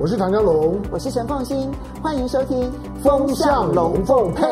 [0.00, 2.70] 我是唐江龙，我是陈凤欣，欢迎收听
[3.02, 4.44] 《风向龙凤配》。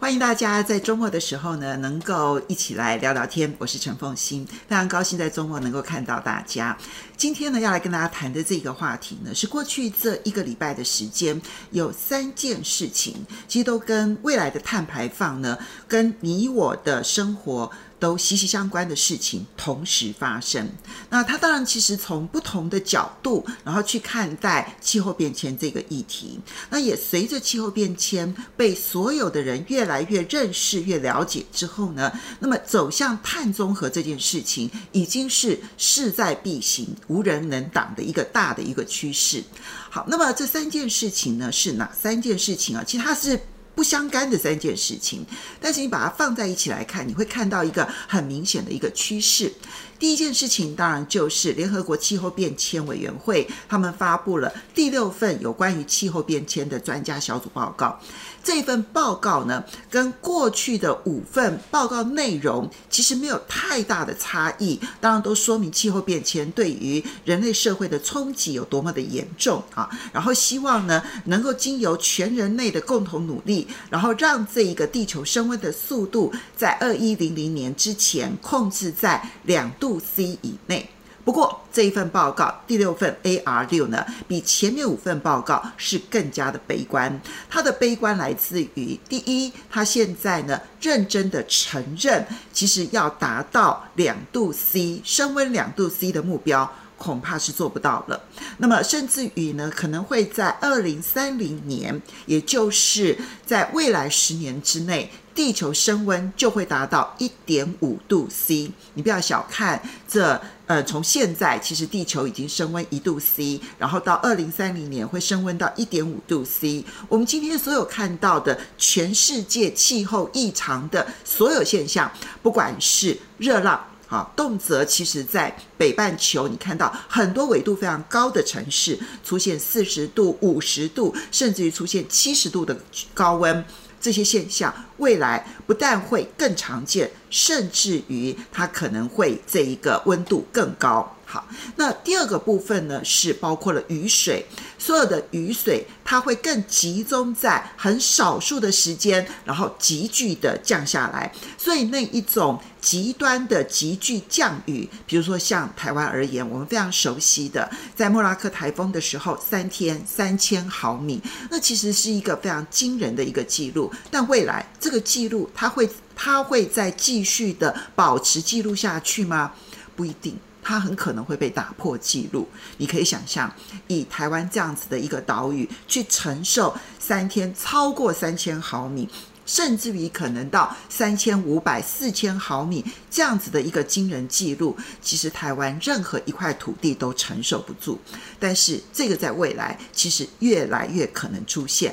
[0.00, 3.54] 欢迎大家在周末的时候呢，能够一起来聊聊天。
[3.58, 6.76] 我是陈凤欣，非常高兴在周末能够看到大家。
[7.16, 11.40] 今天呢，要来跟大家谈的这个话题呢，是过去这一个礼拜的时间，
[11.70, 13.14] 有三件事情，
[13.46, 15.56] 其实都跟未来的碳排放呢，
[15.86, 17.70] 跟你我的生活。
[18.00, 20.66] 都息息相关的事情同时发生，
[21.10, 26.40] 那他当然其实从不同的角度，然后去看待气候变迁这个议题。
[26.70, 39.44] 那也随着气候变迁被所有的人越来越认识、越了解之后呢，那么走向碳中和这件事情已经是势在必行、无人能挡的一个大的一个趋势。
[39.90, 42.82] 好，那么这三件事情呢，是哪三件事情啊？
[42.82, 43.38] 其实它是。
[43.74, 45.24] 不相干的三件事情，
[45.60, 49.52] 但是你把它放在一起来看，你会看到一个很明显的一个趋势。
[50.00, 58.00] 第一件事情当然就是联合国气候变迁委员会，他们发布了第六份有关于气候变迁的专家小组报告。
[58.42, 69.90] 这份报告呢，跟过去的五份报告内容其实没有太大的差异，当然都说明气候变迁对于人类社会的冲击有多么的严重啊。
[70.14, 79.89] 然后希望呢，能够经由全人类的共同努力，然后让这一个地球升温的速度在二一零零年之前控制在两度。
[79.90, 80.88] 度 C 以内。
[81.22, 87.20] 不过这一份报告第六份 AR 六呢，比前面五份报告是更加的悲观。
[87.48, 98.20] 它的悲观来自于第一，它现在呢认真的承认，其实要达到两度 C 升温两度 C 的目标，恐怕是做不到了。
[98.58, 105.10] 那么甚至于呢，可能会在二零三零年，也就是在未来十年之内。
[105.32, 116.84] 地球升温就会达到一点五度 C，你不要小看这，呃，从现在其实地球已经升温一度 C，然后到二零三零年会升温到一点五度 C。
[117.08, 122.10] 我们今天所有看到的全世界气候异常的所有现象，
[122.42, 132.76] 不管是热浪，好，动辄其实在北半球，你看到很多纬度非常高的城市出现四十度、五十度，甚至于出现七十度的
[133.14, 133.64] 高温。
[134.00, 141.16] 这些现象未来不但会更常见，甚至于它可能会这一个温度更高。
[141.32, 141.46] 好，
[141.76, 144.44] 那第二个部分呢，是包括了雨水，
[144.76, 163.92] 所有的雨水它会更集中在很少数的时间，然后急剧的降下来，所以那一种极端的急剧降雨，比如说像台湾而言，我们非常熟悉的，在莫拉克台风的时候，三天三千毫米，那其实是一个非常惊人的一个记录。
[164.10, 169.52] 但未来这个记录，它会它会再继续的保持记录下去吗？
[169.94, 170.36] 不一定。
[170.70, 172.48] 它很可能会被打破记录。
[172.76, 173.52] 你可以想象，
[173.88, 179.08] 以台湾这样子的一个岛屿去承受三天超过三千毫米，
[179.44, 187.98] 甚至于可能到三千五百、四千毫米这样子的一个惊人记录，其实台湾任何一块土地都承受不住。
[188.38, 191.92] 但是这个在未来其实越来越可能出现。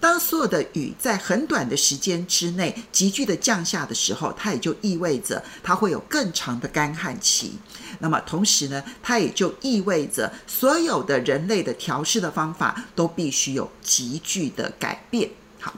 [0.00, 7.52] 当所有的雨在很短的时间之内急剧的降下的时候，它也就意味着它会有更长的干旱期。
[8.00, 15.30] 那么同时呢，它也就意味着所有的人类的调试的方法都必须有急剧的改变。
[15.60, 15.72] 好，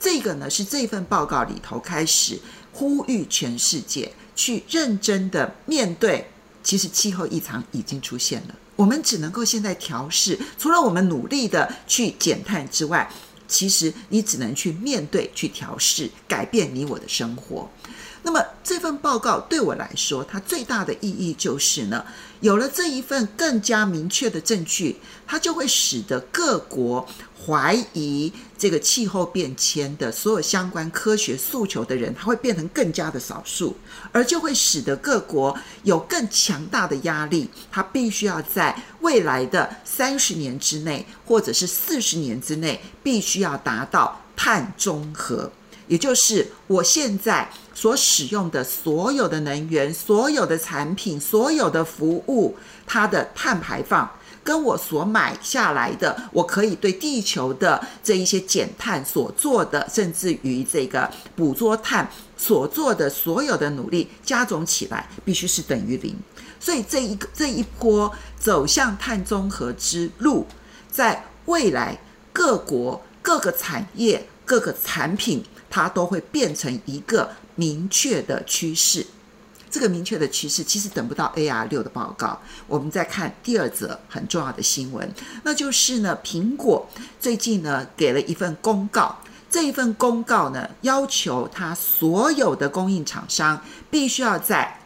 [0.00, 2.40] 这个呢是这份报告里头开始
[2.72, 6.30] 呼吁全世界去认真的面对，
[6.62, 13.10] 其实气候异常已经出现了，我们只能够现在调试，除了我们努力的去减碳之外。
[13.46, 17.68] 其实你只能去面对、去调试、改变你我的生活。
[18.26, 22.04] 那么这份报告对我来说，它最大的意义就是呢，
[22.40, 27.06] 有了这一份更加明确的证据，它就会使得各国
[27.46, 33.76] 怀疑这个气候变迁的所有相关科学诉求的人，他会变成更加的少数，
[34.10, 45.52] 而就会使得各国有更强大的压力，它必须要在未来的三十年之内，或者是四十年之内，必须要达到碳中和。
[45.88, 52.56] 也就是我现在所使用的所有的能源、所有的产品、所有的服务，
[52.86, 54.10] 它的碳排放，
[54.42, 66.16] 跟我所买下来的，我可以对地球的这一些减碳所做的，甚至于这个捕捉碳所做的所有的努力加总起来，必须是等于零。
[66.58, 70.46] 所以这一个这一波走向碳中和之路，
[70.90, 71.96] 在未来
[72.32, 75.44] 各国各个产业各个产品。
[75.70, 79.06] 它都会变成一个明确的趋势。
[79.68, 86.88] 这个明确的趋势，其实等不到 AR 六的报告，我们再看第二则很重要的新闻，那就是呢，苹果
[87.20, 89.18] 最近呢给了一份公告，
[89.50, 93.60] 这一份公告呢要求它所有的供应厂商
[93.90, 94.80] 必须要在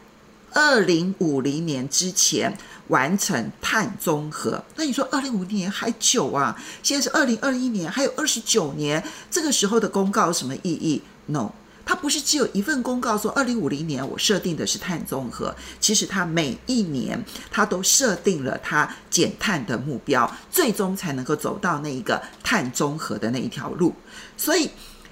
[0.51, 2.57] 二零五零年之前
[2.91, 4.63] 完成碳中和。
[4.75, 6.55] 那你说二零五零年还久啊？
[6.83, 11.51] 现在是二零二一年，还有二十九年，这个时候的公告有什么意义？No。
[11.83, 23.93] 它不是只有一份公告说二零五零年我设定的是碳中和，其实它每一年它都设定了它减碳的目标，最终才能够走到那一个碳中和的那一条路。
[24.37, 24.69] 所以，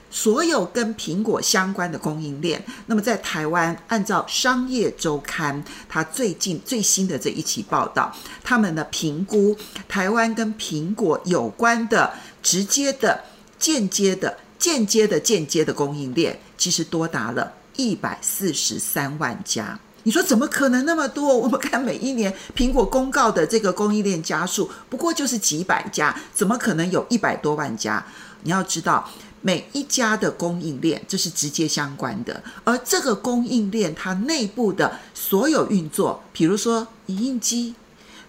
[0.10, 9.56] 所有跟苹果相关的供应链，那么在台湾，按照商业周刊它最近最新的这一期报道，他们的评估
[9.88, 13.24] 台湾跟苹果有关的直接的、
[13.58, 14.38] 间接的。
[14.60, 19.80] 间接的间接的供应链其实多达了一百四十三万家。
[20.04, 21.34] 你说怎么可能那么多？
[21.34, 28.06] 我们看每一年苹果公告的这个供应链家数，不过就是几百家，怎么可能有一百多万家？
[28.44, 29.10] 你要知道，
[29.42, 37.76] 每一家的供应链这是直接相关的，而这个供应链它内部的所有运作，比如说影印机，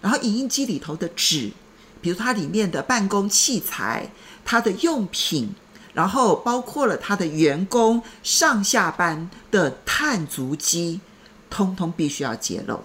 [0.01, 1.51] 然后影印机里头的纸，
[2.01, 4.11] 比如它里面的办公器材，
[4.45, 5.53] 它的用品。
[5.93, 11.01] 然后包括了它的员工上下班的碳足迹，
[11.49, 12.79] 通通必须要揭露，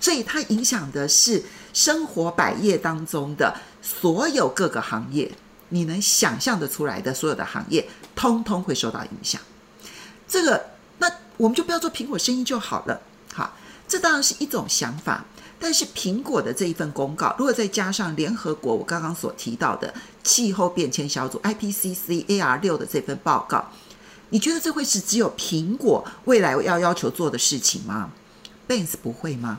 [0.00, 1.44] 所以它影响的是
[1.74, 5.30] 生活百业当中的所有各个行业，
[5.70, 9.40] 你能想象得出来的所有的行业，通通会受到影响。
[10.26, 13.00] 这个，那我们就不要做苹果生意就好了。
[13.32, 13.56] 好，
[13.86, 15.24] 这当然是一种想法。
[15.60, 19.92] 但是苹果的这一份公告，如果再加上联合国我刚刚所提到的
[20.22, 23.68] 气候变迁小组 IPCC AR 六的这份报告，
[24.30, 28.12] 你觉得这会是只有苹果未来要要求做的事情吗
[28.68, 29.58] ？Benz 不会吗？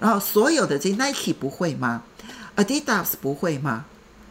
[0.00, 2.02] 然后所有的这 Nike 不会吗
[2.56, 3.84] ？Adidas 不会吗？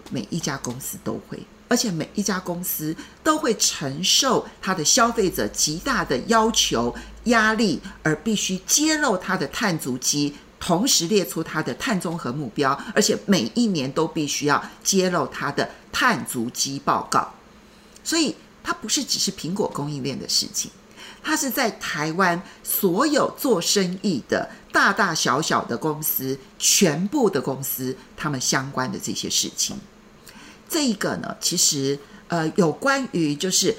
[0.10, 6.96] 每一家公司都会，而且每一家公司都会承受它的消费者极大的要求
[7.26, 10.36] 压力，而必须揭露它的碳足迹。
[10.62, 17.34] 同时列出它的碳综合目标，而且每一年都必须要揭露它的碳足迹报告。
[18.04, 20.70] 所以它不是只是苹果供应链的事情，
[21.24, 29.78] 它是在台湾所有做生意的大大小小的公司，全部的公司他们相关的这些事情。
[30.69, 33.75] 这一个呢，其实呃有关于就是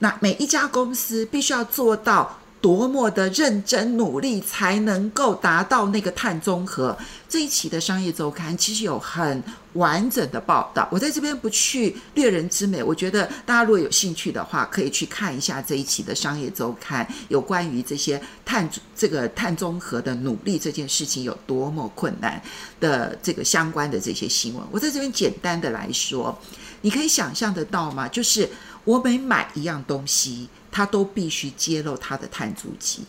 [0.00, 2.40] 那每一家公司必须要做到。
[2.66, 6.98] 多么的认真努力才能够达到那个碳中和？
[7.28, 9.40] 这一期的商业周刊其实有很
[9.74, 12.82] 完整的报道，我在这边不去掠人之美。
[12.82, 22.42] 我觉得大家如果有兴趣的话，可以去看一下这一期的商业周刊，有关于这些碳这个碳中和的努力这件事情有多么困难
[22.80, 24.64] 的这个相关的这些新闻。
[24.72, 26.36] 我在这边简单的来说，
[26.80, 28.08] 你可以想象得到吗？
[28.08, 28.48] 就是
[28.82, 30.48] 我每买一样东西。
[30.76, 33.02] 它都必须揭露它的碳足迹，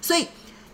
[0.00, 0.28] 所以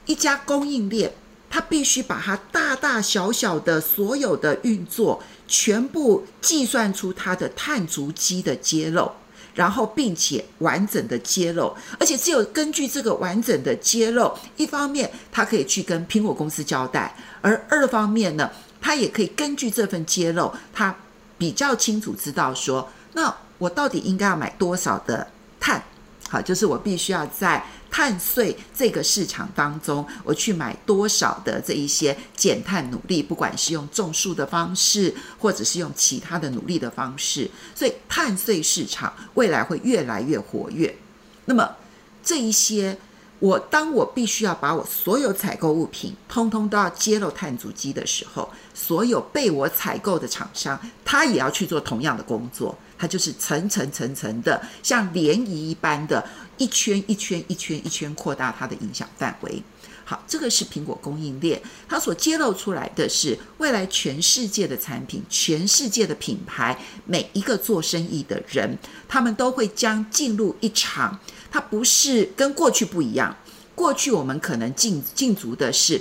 [0.05, 1.11] 一家供应链，
[1.49, 9.11] 它必须把它大大小小的所有的运作全部计算出它的碳足迹的揭露，
[9.55, 20.95] 然后并且完整的揭露，而且只有根据这个完整的揭露，一方面他可以去跟苹果公司交代，而二方面呢，他也可以根据这份揭露，他
[21.39, 25.27] 比较清楚知道说，那我到底应该要买多少的
[25.59, 25.83] 碳。
[26.29, 40.97] 好，就是我必须要在碳税这个市场当中，我去买多少的这一些减碳努力，不管是用种树的方式，或者是用其他的努力的方式，所以碳税市场未来会越来越活跃。
[41.45, 41.77] 那么
[42.25, 42.99] 这一些，
[43.39, 52.77] 我当我必须要把我所有采购物品通通都要揭露碳足迹的时候，所有被我采购的厂商，他也要去做同样的工作。
[52.99, 56.25] 它就是层层层层的，像涟漪一般的，
[56.57, 59.63] 一圈一圈一圈一圈扩大它的影响范围。
[60.05, 71.19] 好，这个是苹果供应链，它所揭露出来的是未来全世界的产品、全世界的品牌，每一个做生意的人，他们都会将进入一场，
[71.51, 73.37] 它不是跟过去不一样。
[73.75, 76.01] 过去我们可能进进足的是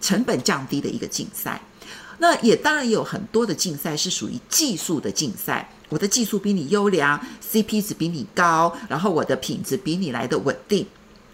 [0.00, 1.60] 成本降低的一个竞赛，
[2.18, 5.70] 那也当然有很多的竞赛是属于技术的竞赛。
[5.88, 7.20] 我的技术比你优良
[7.52, 10.86] ，CP 值比你高，然后我的品质比你来的稳定。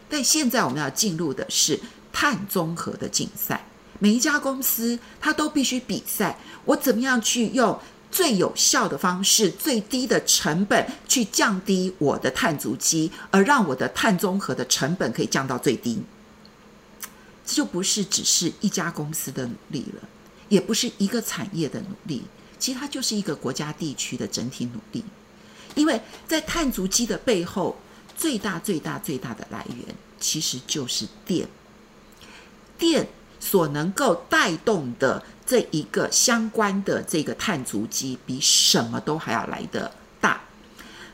[0.08, 1.78] 但现在我们要进入的是
[2.12, 3.66] 碳中和的竞赛，
[3.98, 7.78] 每一家公司它都必须比赛，我怎么样去用
[8.10, 16.00] 最有效的方式、最低的成本去降低我的碳足迹，而让我的碳中和的成本可以降到最低。
[17.46, 20.08] 这就不是只是一家公司的努力了，
[20.48, 22.24] 也不是一个产业的努力，
[22.58, 25.04] 其实它就是一个国家地区的整体努力。
[25.76, 27.78] 因为在碳足迹的背后，
[28.16, 31.46] 最大、最大、最大的来源其实就是电。
[32.78, 33.06] 电
[33.38, 40.40] 所能够带动的这一个相关的这个碳足迹，比什么都还要来得大。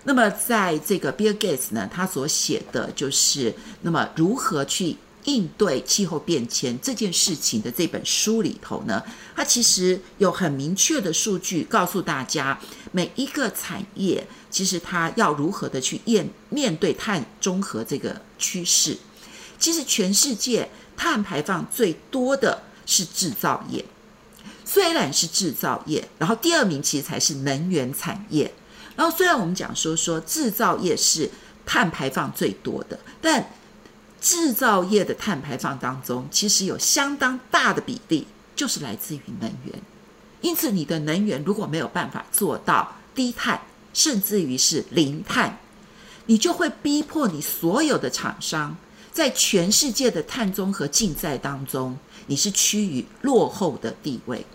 [0.04, 9.02] 那么，在这个 Bill Gates 呢，他所写的就是那么如何去应对气候变迁这件事情的这本书里头呢，
[9.36, 12.58] 它其实有很明确的数据告诉大家，
[12.90, 14.26] 每一个产业。
[14.50, 18.98] 其实它要如何的去面面对碳中和这个趋势？
[19.58, 23.82] 其实全世界碳排放最多的是制造业，
[24.66, 28.52] 虽然是制造业，然后第二名其实才是能源产业。
[28.94, 31.30] 然后虽然我们讲说说制造业是
[31.64, 33.54] 碳排放最多的，但
[34.22, 39.74] 制造业的碳排放当中，其实有相当大的比例就是来自于能源。
[40.40, 43.60] 因此，你的能源如果没有办法做到低碳，
[43.92, 45.58] 甚至于是零碳，
[46.26, 48.76] 你就会逼迫你所有的厂商
[49.12, 51.98] 在全世界的碳中和竞赛当中，
[52.28, 54.46] 你是趋于落后的地位。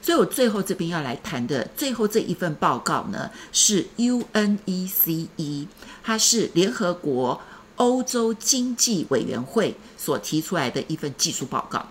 [0.00, 5.66] 所以我最后这边要来谈的最后这一份报告呢，是 UNECE，
[6.02, 7.40] 它是联合国
[7.76, 11.86] 欧洲经济委员会所提出来的一份技术报告。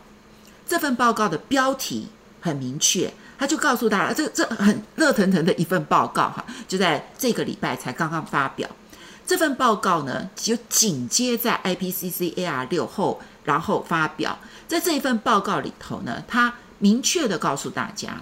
[0.67, 2.07] 这份报告的标题
[2.41, 3.13] 很明确。
[3.35, 8.69] 他就告诉大家，这这很热腾腾的一份报告哈，就在这个礼拜才刚刚发表。
[9.25, 14.37] 这份报告呢，就紧接在 IPCC AR 六后，然后发表。
[14.65, 18.21] 在这一份报告里头呢，他明确的告诉大家，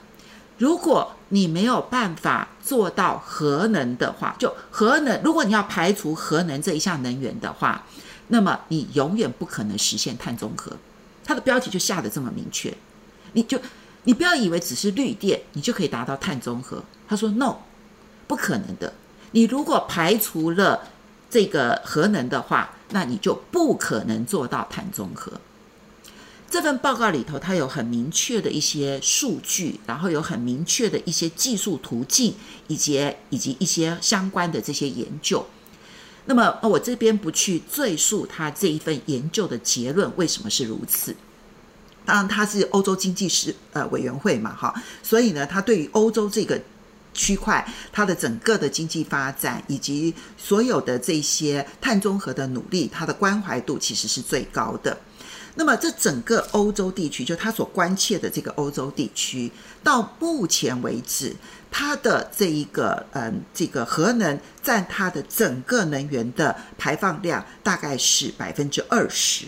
[0.61, 7.83] 如果你没有办法做到核能的话，就核能，如果你要排除核能这一项能源的话，
[8.27, 10.71] 那么你永远不可能实现碳中和。
[11.25, 12.71] 他的标题就下得这么明确，
[13.33, 13.59] 你就。
[14.03, 16.83] 你不要以为只是绿电，你就可以达到碳中和。
[17.07, 17.57] 他说：“No，
[18.25, 18.91] 不可能的。
[19.29, 20.87] 你如果排除了
[21.29, 25.31] 这个核能的话，那你就不可能做到碳中和。”
[26.51, 32.35] 这份报告里头，它有很明确的一些数据，然后有很明确的一些技术途径，
[32.67, 35.47] 以及以及一些相关的这些研究。
[36.25, 41.15] 那么，我这边不去赘述它这一份研究的结论为什么是如此。
[42.05, 46.61] 当然，它是欧洲经济师呃委员会嘛，哈，所以呢，它对于欧洲这个
[47.13, 54.97] 区块，它的整个的经济发展以及所有的这些碳中和的努力，它的关怀度其实是最高的。
[55.55, 59.51] 那么，这整个欧洲地区，就他所关切的这个欧洲地区，
[59.83, 61.35] 到目前为止，
[61.69, 69.45] 它的这一个嗯，这个核能占它的整个能源的排放量大概是百分之二十。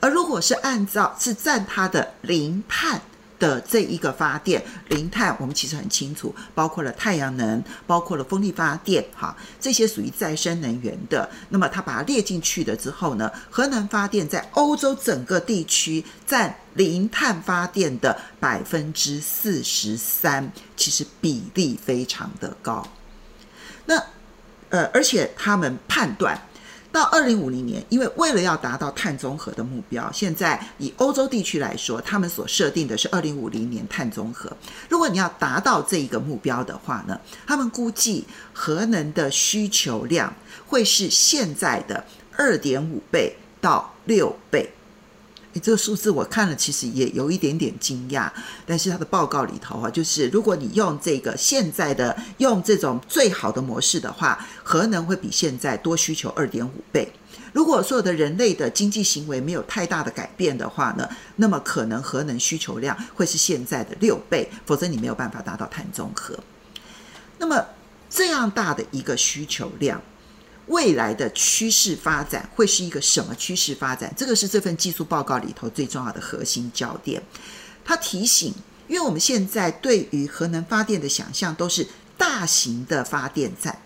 [0.00, 3.00] 而如果是按照是占它的零碳
[3.44, 11.28] 的这一个发电，零碳我们其实很清楚，包括了太阳能，包括了风力发电，哈，这些属于再生能源的。
[11.50, 22.86] 那么它把它列进去的之后呢，核能发电在欧洲整个地区占零碳发电的百分之四十三，其实比例非常的高。
[23.84, 24.02] 那
[24.70, 26.40] 呃，而且他们判断。
[26.94, 34.56] 到二零五零年，因为为了要达到碳中和的目标，现在以欧洲地区来说，他们所设定的是二零五零年碳中和。
[34.88, 40.32] 如果你要达到这一个目标的话呢，他们估计核能的需求量
[40.68, 42.04] 会是现在的
[42.36, 44.70] 二点五倍到六倍。
[45.60, 48.30] 这个数字我看了，其实也有一点点惊讶。
[48.66, 57.12] 但是它的报告里头啊，就是如果你用这个现在的用这种最好的模式的话，核能会比现在多需求二点五倍。
[57.52, 66.36] 如果所有的人类的经济行为没有太大的改变的话呢，那么可能核能需求量会是现在的六倍，否则你没有办法达到碳中和。
[67.38, 67.64] 那么
[68.10, 70.02] 这样大的一个需求量。
[70.66, 74.12] 未来的趋势发展会是一个什么趋势发展？
[74.16, 77.22] 这个是这份技术报告里头最重要的核心焦点。
[77.84, 78.54] 他提醒，
[78.88, 83.78] 因为我们现在对于核能发电的想象都是大型的发电站、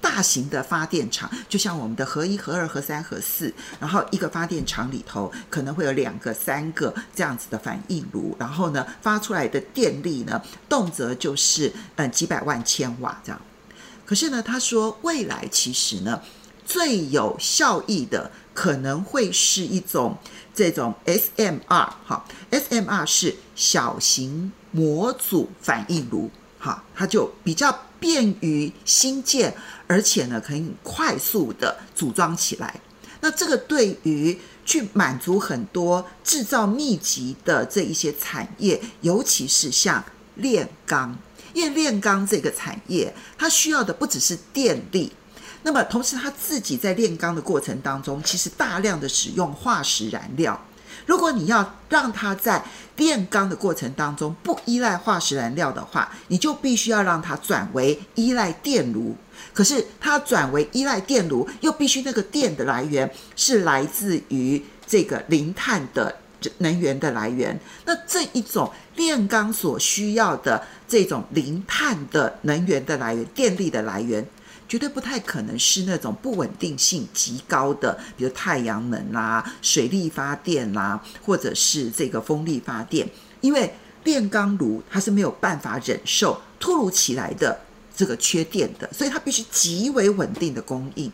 [0.00, 13.40] 大型的发电厂，就像我们的核一、核二、核三、核四，然后一个发电厂里头可能会有两个、三个这样子的反应炉，然后呢发出来的电力呢，动辄就是嗯几百万千瓦这样。
[14.06, 16.22] 可是呢，他说未来其实呢，
[16.64, 20.16] 最有效益的可能会是一种
[20.54, 29.54] 这种 SMR，哈，SMR 是小型模组反应炉，哈，它就比较便于新建，
[29.88, 32.80] 而且呢可以快速的组装起来。
[33.20, 40.04] 那这个对于去满足很多制造密集的这一些产业，尤其是像
[40.36, 41.18] 炼钢，
[41.56, 45.10] 因为炼钢这个产业，它需要的不只是电力，
[45.62, 50.60] 那么同时它自己在炼钢的过程当中，其实大量的使用化石燃料。
[51.06, 52.62] 如果你要让它在
[52.98, 59.16] 炼钢的过程当中不依赖化石燃料的话，你就必须要让它转为依赖电炉。
[59.54, 66.14] 可是它转为依赖电炉，又必须那个电的来源是来自于这个零碳的
[66.58, 67.58] 能源的来源。
[67.84, 74.26] 那这一种炼钢所需要的这种零碳的能源的来源，电力的来源。
[74.68, 83.08] 绝对不太可能是那种不稳定性极高的，比如太阳能啦、啊、水力发电啦、或者是这个风力发电，
[83.40, 87.56] 因为炼钢炉它是没有办法忍受突如其来的
[87.94, 91.12] 这个缺电的，所以它必须极为稳定的供应。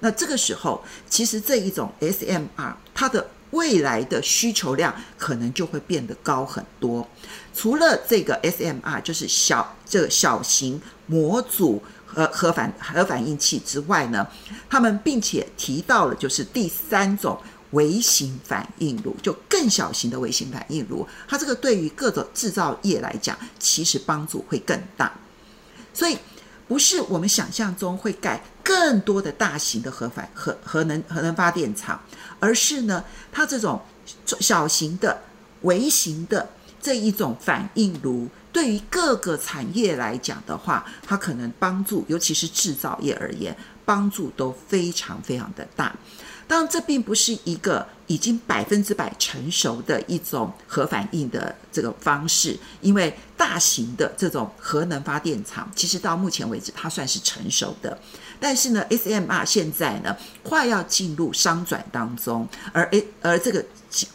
[0.00, 7.08] 那这个时候，其实这一种 SMR 它的未来的需求量可能就会变得高很多。
[7.54, 11.82] 除了这个 SMR，就是小这个小型模组。
[12.14, 14.28] 核，核反核反应器之外呢，
[14.68, 17.40] 他们并且提到了就是第三种
[17.70, 25.10] 微型反应炉，就更小型的微型反应炉，它这个对于各种制造业来讲，其实帮助会更大。
[25.94, 26.18] 所以
[26.68, 31.98] 不是我们想象中会盖更多的大型的核反核核能核能发电厂，
[32.42, 33.80] 而是呢，它这种
[34.26, 35.22] 小型的
[35.60, 38.28] 微型的这一种反应炉。
[38.52, 45.94] 对于各个产业来讲的话，它可能帮助，尤其是制造业而言，帮助都非常非常的大。
[46.48, 57.96] 当然，这并不是一个已经百分之百成熟的一种核反应的这个方式，因为大型的这种核能发电厂，其实到目前为止它算是成熟的。
[58.42, 63.64] 但是呢，SMR 现在呢快要进入商转当中，而而这个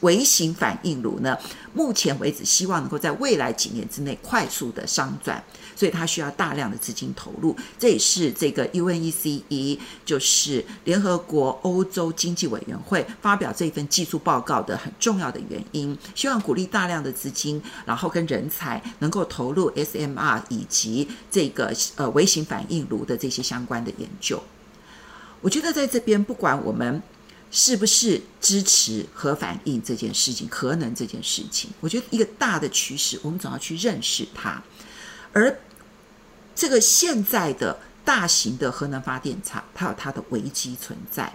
[0.01, 1.38] 微型反应炉呢，
[1.74, 5.41] 目前为止希望能够在未来几年之内快速的商转。
[5.77, 15.96] 所以它需要大量的资金投入，这也是这个 UNECE 就是联合国欧洲经济委员会发表这份技术报告的很重要的原因。
[16.16, 24.44] 希望鼓励大量的资金，然后跟人才能够投入 SMR 以及这个呃微型反应炉的这些相关的研就。
[25.42, 27.01] 我觉得在这边，不管我们
[27.51, 34.62] 是不是支持核反应这件事情、核能这件事情，我觉得一个大的趋势，我们总要去认识它，
[35.34, 35.60] 而。
[36.60, 41.32] 这个现在的大型的核能发电厂，它有它的危机存在。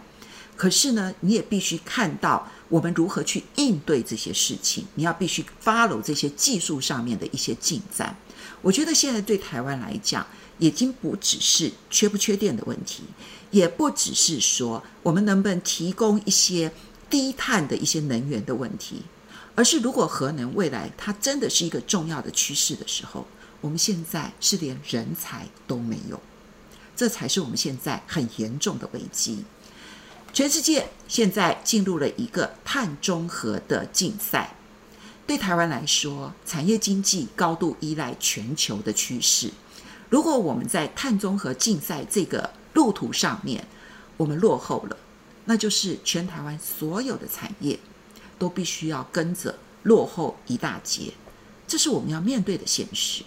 [0.57, 4.87] 可是呢，你也必须看到我们如何去应对这些事情。
[4.95, 8.17] 你要必须 follow 这些技术上面的一些进展。
[8.63, 10.27] 我觉得现在对台湾来讲，
[10.59, 13.03] 已经不只是缺不缺电的问题，
[13.51, 16.73] 也不只是说我们能不能提供一些
[17.11, 19.03] 低碳的一些能源的问题，
[19.55, 23.27] 而是如果核能未来它真的是一个重要的趋势的时候。
[23.61, 26.21] 我们现在是连人才都没有，
[26.97, 29.45] 这才是我们现在很严重的危机。
[30.33, 34.57] 全世界现在进入了一个碳中和的竞赛，
[35.27, 39.51] 对台湾来说，产业经济高度依赖全球的趋势。
[40.09, 43.67] 如果我们在碳中和竞赛这个路途上面
[44.17, 44.97] 我们落后了，
[45.45, 47.79] 那就是全台湾所有的产业
[48.39, 51.13] 都必须要跟着落后一大截，
[51.69, 53.23] 这是我们要面对的现实。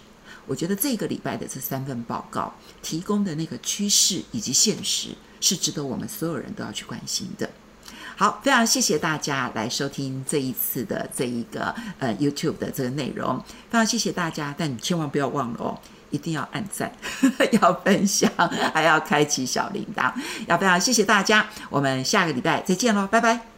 [0.48, 7.48] 我觉得这个礼拜的这三份报告提供的那个趋势以及现实，是值得我们所有人都要去关心的。
[8.16, 13.38] 好，非常谢谢大家来收听这一次的这一个呃 YouTube 的这个内容，
[13.70, 15.78] 非常谢谢大家，但你千万不要忘了哦，
[16.10, 16.90] 一定要按赞，
[17.60, 18.30] 要分享，
[18.72, 20.10] 还要开启小铃铛，
[20.46, 23.55] 要非常谢谢大家，我们下个礼拜再见喽，拜拜。